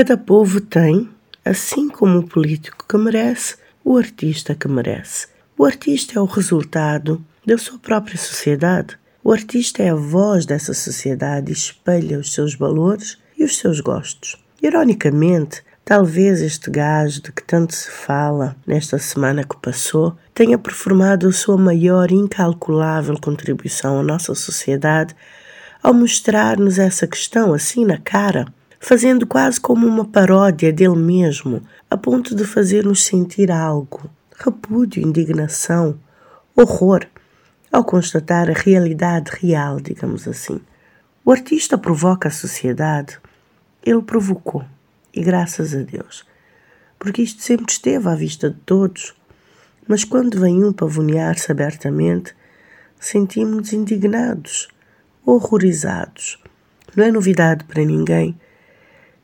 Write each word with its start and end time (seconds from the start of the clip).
Cada 0.00 0.16
povo 0.16 0.62
tem, 0.62 1.10
assim 1.44 1.86
como 1.86 2.20
o 2.20 2.26
político 2.26 2.86
que 2.88 2.96
merece, 2.96 3.56
o 3.84 3.98
artista 3.98 4.54
que 4.54 4.66
merece. 4.66 5.28
O 5.58 5.64
artista 5.66 6.18
é 6.18 6.22
o 6.22 6.24
resultado 6.24 7.22
da 7.44 7.58
sua 7.58 7.78
própria 7.78 8.16
sociedade. 8.16 8.96
O 9.22 9.30
artista 9.30 9.82
é 9.82 9.90
a 9.90 9.94
voz 9.94 10.46
dessa 10.46 10.72
sociedade 10.72 11.50
e 11.50 11.52
espelha 11.52 12.18
os 12.18 12.32
seus 12.32 12.54
valores 12.54 13.18
e 13.36 13.44
os 13.44 13.58
seus 13.58 13.78
gostos. 13.80 14.42
Ironicamente, 14.62 15.62
talvez 15.84 16.40
este 16.40 16.70
gajo 16.70 17.20
de 17.20 17.30
que 17.30 17.44
tanto 17.44 17.74
se 17.74 17.90
fala 17.90 18.56
nesta 18.66 18.96
semana 18.96 19.44
que 19.44 19.60
passou 19.60 20.16
tenha 20.32 20.56
performado 20.56 21.28
a 21.28 21.32
sua 21.32 21.58
maior 21.58 22.10
e 22.10 22.14
incalculável 22.14 23.20
contribuição 23.20 24.00
à 24.00 24.02
nossa 24.02 24.34
sociedade 24.34 25.14
ao 25.82 25.92
mostrar-nos 25.92 26.78
essa 26.78 27.06
questão 27.06 27.52
assim 27.52 27.84
na 27.84 27.98
cara, 27.98 28.46
fazendo 28.80 29.26
quase 29.26 29.60
como 29.60 29.86
uma 29.86 30.06
paródia 30.06 30.72
dele 30.72 30.96
mesmo, 30.96 31.62
a 31.88 31.98
ponto 31.98 32.34
de 32.34 32.44
fazer-nos 32.44 33.04
sentir 33.04 33.52
algo, 33.52 34.10
repúdio, 34.34 35.06
indignação, 35.06 36.00
horror 36.56 37.06
ao 37.70 37.84
constatar 37.84 38.48
a 38.48 38.54
realidade 38.54 39.30
real, 39.38 39.78
digamos 39.78 40.26
assim. 40.26 40.58
O 41.22 41.30
artista 41.30 41.76
provoca 41.76 42.28
a 42.28 42.32
sociedade, 42.32 43.20
ele 43.84 44.00
provocou, 44.00 44.64
e 45.14 45.22
graças 45.22 45.74
a 45.74 45.82
Deus, 45.82 46.26
porque 46.98 47.22
isto 47.22 47.42
sempre 47.42 47.70
esteve 47.70 48.08
à 48.08 48.14
vista 48.14 48.48
de 48.48 48.56
todos, 48.60 49.14
mas 49.86 50.04
quando 50.04 50.40
vem 50.40 50.64
um 50.64 50.72
pavonear-se 50.72 51.52
abertamente, 51.52 52.34
sentimos-nos 52.98 53.72
indignados, 53.74 54.68
horrorizados. 55.24 56.42
Não 56.96 57.04
é 57.04 57.12
novidade 57.12 57.64
para 57.64 57.84
ninguém 57.84 58.36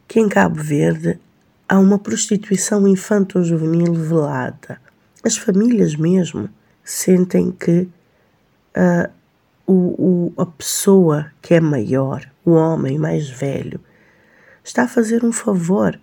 que 0.09 0.20
em 0.20 0.28
Cabo 0.28 0.62
Verde 0.62 1.19
há 1.69 1.78
uma 1.78 1.98
prostituição 1.98 2.87
infanto-juvenil 2.87 3.92
velada. 3.95 4.80
As 5.24 5.37
famílias 5.37 5.96
mesmo 5.96 6.49
sentem 6.85 7.51
que 7.51 7.88
uh, 8.77 9.10
o, 9.66 10.32
o, 10.37 10.40
a 10.40 10.46
pessoa 10.46 11.32
que 11.43 11.54
é 11.54 11.60
maior, 11.60 12.24
o 12.45 12.52
homem 12.52 12.99
mais 12.99 13.29
velho, 13.29 13.80
está 14.62 14.84
a 14.84 14.88
fazer 14.88 15.24
um 15.24 15.32
favor 15.32 15.99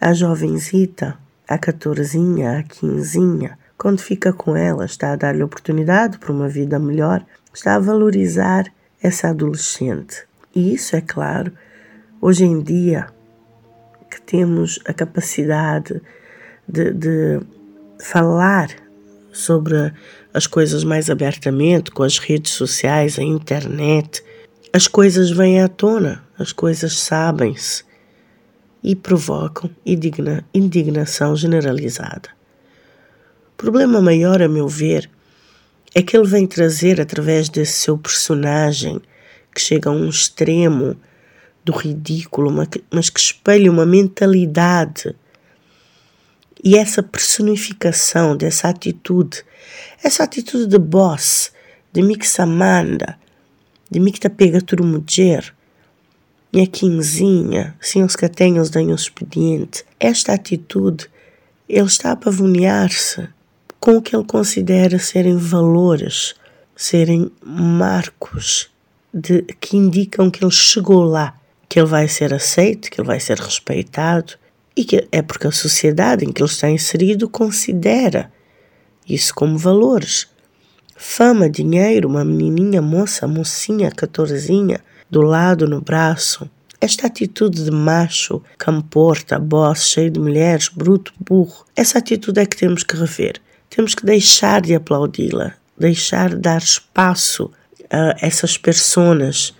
à 0.00 0.12
jovenzita, 0.12 1.18
à 1.48 1.58
catorzinha, 1.58 2.58
à 2.58 2.62
quinzinha. 2.62 3.58
Quando 3.78 4.00
fica 4.00 4.32
com 4.32 4.54
ela, 4.54 4.84
está 4.84 5.12
a 5.12 5.16
dar-lhe 5.16 5.42
oportunidade 5.42 6.18
para 6.18 6.32
uma 6.32 6.48
vida 6.48 6.78
melhor, 6.78 7.24
está 7.52 7.76
a 7.76 7.78
valorizar 7.78 8.66
essa 9.02 9.28
adolescente. 9.28 10.26
E 10.54 10.74
isso, 10.74 10.94
é 10.94 11.00
claro, 11.00 11.52
hoje 12.20 12.44
em 12.44 12.60
dia 12.60 13.06
que 14.10 14.20
temos 14.20 14.78
a 14.84 14.92
capacidade 14.92 16.00
de, 16.68 16.92
de 16.92 17.40
falar 17.98 18.68
sobre 19.32 19.92
as 20.34 20.46
coisas 20.46 20.84
mais 20.84 21.08
abertamente, 21.08 21.90
com 21.90 22.02
as 22.02 22.18
redes 22.18 22.52
sociais, 22.52 23.18
a 23.18 23.22
internet. 23.22 24.22
As 24.72 24.86
coisas 24.86 25.30
vêm 25.30 25.60
à 25.60 25.68
tona, 25.68 26.22
as 26.38 26.52
coisas 26.52 26.98
sabem-se 26.98 27.84
e 28.82 28.96
provocam 28.96 29.70
indigna, 29.84 30.44
indignação 30.52 31.36
generalizada. 31.36 32.28
O 33.52 33.56
problema 33.56 34.00
maior, 34.00 34.42
a 34.42 34.48
meu 34.48 34.66
ver, 34.66 35.08
é 35.94 36.02
que 36.02 36.16
ele 36.16 36.26
vem 36.26 36.46
trazer, 36.46 37.00
através 37.00 37.48
desse 37.48 37.72
seu 37.72 37.98
personagem, 37.98 39.00
que 39.54 39.60
chega 39.60 39.90
a 39.90 39.92
um 39.92 40.08
extremo 40.08 40.96
do 41.64 41.72
ridículo, 41.72 42.50
mas 42.90 43.10
que 43.10 43.20
espelha 43.20 43.70
uma 43.70 43.86
mentalidade. 43.86 45.14
E 46.62 46.76
essa 46.76 47.02
personificação 47.02 48.36
dessa 48.36 48.68
atitude, 48.68 49.42
essa 50.02 50.24
atitude 50.24 50.66
de 50.66 50.78
boss, 50.78 51.52
de 51.92 52.02
mim 52.02 52.16
que 52.16 52.28
se 52.28 52.44
manda, 52.44 53.18
de 53.90 54.00
te 54.12 54.28
pega 54.28 54.60
tudo 54.60 54.84
mulher, 54.84 55.54
minha 56.52 56.66
quinzinha, 56.66 57.76
assim 57.80 58.02
os 58.02 58.14
que 58.16 58.28
têm 58.28 58.58
os 58.58 58.70
dão 58.70 58.94
expediente, 58.94 59.84
esta 59.98 60.32
atitude, 60.32 61.08
ele 61.68 61.86
está 61.86 62.12
a 62.12 62.16
pavonear-se 62.16 63.28
com 63.78 63.96
o 63.96 64.02
que 64.02 64.14
ele 64.14 64.24
considera 64.24 64.98
serem 64.98 65.36
valores, 65.36 66.34
serem 66.76 67.30
marcos 67.42 68.70
de, 69.12 69.42
que 69.60 69.76
indicam 69.76 70.30
que 70.30 70.44
ele 70.44 70.50
chegou 70.50 71.02
lá, 71.02 71.39
que 71.70 71.78
ele 71.78 71.86
vai 71.86 72.08
ser 72.08 72.34
aceito, 72.34 72.90
que 72.90 73.00
ele 73.00 73.06
vai 73.06 73.20
ser 73.20 73.38
respeitado, 73.38 74.34
e 74.76 74.84
que 74.84 75.06
é 75.12 75.22
porque 75.22 75.46
a 75.46 75.52
sociedade 75.52 76.24
em 76.24 76.32
que 76.32 76.42
ele 76.42 76.50
está 76.50 76.68
inserido 76.68 77.28
considera 77.28 78.30
isso 79.08 79.32
como 79.32 79.56
valores. 79.56 80.26
Fama, 80.96 81.48
dinheiro, 81.48 82.08
uma 82.08 82.24
menininha, 82.24 82.82
moça, 82.82 83.28
mocinha, 83.28 83.88
catorzinha, 83.92 84.80
do 85.08 85.22
lado 85.22 85.68
no 85.68 85.80
braço. 85.80 86.50
Esta 86.80 87.06
atitude 87.06 87.64
de 87.64 87.70
macho, 87.70 88.42
camporta, 88.58 89.38
boss, 89.38 89.90
cheio 89.90 90.10
de 90.10 90.18
mulheres, 90.18 90.68
bruto, 90.68 91.12
burro, 91.20 91.64
essa 91.76 91.98
atitude 91.98 92.40
é 92.40 92.46
que 92.46 92.56
temos 92.56 92.82
que 92.82 92.96
rever. 92.96 93.40
Temos 93.68 93.94
que 93.94 94.04
deixar 94.04 94.60
de 94.60 94.74
aplaudi-la, 94.74 95.54
deixar 95.78 96.30
de 96.30 96.36
dar 96.36 96.58
espaço 96.58 97.48
a 97.88 98.16
essas 98.20 98.56
personas, 98.56 99.54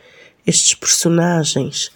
estes 0.44 0.75
personagens 0.75 1.92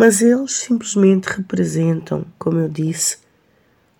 mas 0.00 0.22
eles 0.22 0.52
simplesmente 0.52 1.26
representam, 1.26 2.24
como 2.38 2.58
eu 2.58 2.70
disse, 2.70 3.18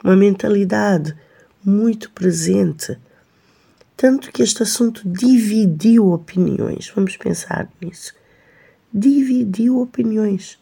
uma 0.03 0.17
mentalidade 0.17 1.15
muito 1.63 2.11
presente. 2.13 2.99
Tanto 3.99 4.33
que 4.33 4.43
este 4.43 4.63
assunto 4.63 5.07
dividiu 5.07 6.11
opiniões. 6.11 6.91
Vamos 6.97 7.19
pensar 7.19 7.69
nisso. 7.83 8.15
Dividiu 8.91 9.79
opiniões. 9.79 10.59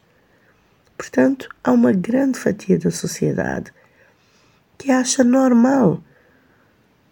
Portanto, 0.96 1.48
há 1.62 1.70
uma 1.70 1.92
grande 1.92 2.36
fatia 2.36 2.76
da 2.76 2.90
sociedade 2.90 3.72
que 4.76 4.90
acha 4.90 5.22
normal 5.22 6.02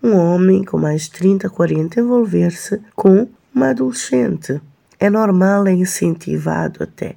um 0.02 0.16
homem 0.16 0.64
com 0.64 0.78
mais 0.78 1.02
de 1.02 1.12
30, 1.12 1.48
40 1.48 2.00
envolver-se 2.00 2.82
com 2.92 3.28
uma 3.54 3.70
adolescente. 3.70 4.60
É 4.98 5.08
normal, 5.08 5.68
é 5.68 5.72
incentivado 5.72 6.82
até. 6.82 7.14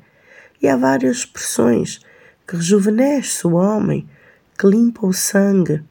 E 0.61 0.67
há 0.67 0.75
várias 0.75 1.17
expressões 1.17 1.99
que 2.47 2.55
rejuvenesce 2.55 3.45
o 3.47 3.53
homem, 3.53 4.07
que 4.57 4.67
limpa 4.67 5.05
o 5.05 5.13
sangue. 5.13 5.83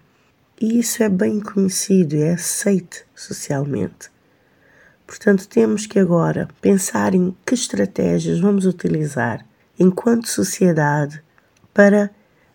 E 0.60 0.78
isso 0.78 1.02
é 1.02 1.08
bem 1.08 1.40
conhecido 1.40 2.16
e 2.16 2.22
é 2.22 2.32
aceito 2.32 3.04
socialmente. 3.14 4.10
Portanto, 5.06 5.48
temos 5.48 5.86
que 5.86 5.98
agora 5.98 6.48
pensar 6.60 7.14
em 7.14 7.34
que 7.46 7.54
estratégias 7.54 8.40
vamos 8.40 8.66
utilizar 8.66 9.44
enquanto 9.78 10.28
sociedade 10.28 11.22
para 11.72 12.10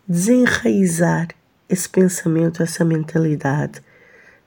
desenraizar 0.08 1.30
esse 1.70 1.90
pensamento, 1.90 2.62
essa 2.62 2.84
mentalidade 2.84 3.82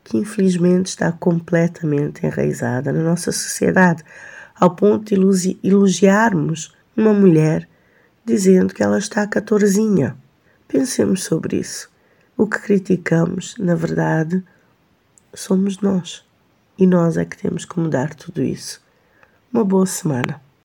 que 0.04 0.16
infelizmente 0.16 0.86
está 0.86 1.10
completamente 1.10 2.24
enraizada 2.24 2.92
na 2.92 3.02
nossa 3.02 3.32
sociedade, 3.32 4.04
ao 4.54 4.76
ponto 4.76 5.14
de 5.14 5.58
elogiarmos 5.64 6.72
uma 6.96 7.12
mulher 7.12 7.68
dizendo 8.24 8.72
que 8.72 8.82
ela 8.82 8.98
está 8.98 9.26
catorzinha. 9.26 10.16
Pensemos 10.66 11.24
sobre 11.24 11.58
isso. 11.58 11.90
O 12.36 12.46
que 12.46 12.58
criticamos, 12.58 13.54
na 13.58 13.74
verdade, 13.74 14.42
somos 15.34 15.80
nós. 15.80 16.24
E 16.78 16.86
nós 16.86 17.16
é 17.16 17.24
que 17.24 17.36
temos 17.36 17.64
que 17.64 17.78
mudar 17.78 18.14
tudo 18.14 18.42
isso. 18.42 18.82
Uma 19.52 19.64
boa 19.64 19.86
semana. 19.86 20.45